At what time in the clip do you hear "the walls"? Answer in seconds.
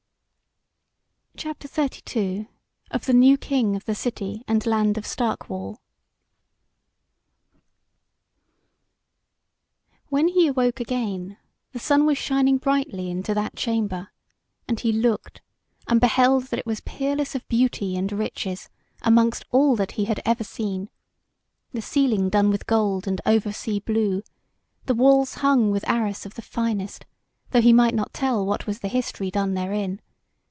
24.85-25.35